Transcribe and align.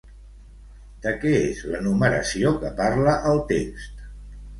De 1.03 1.11
què 1.25 1.33
és 1.49 1.61
l'enumeració 1.73 2.53
que 2.63 2.71
parla 2.81 3.13
el 3.33 3.43
text? 3.53 4.01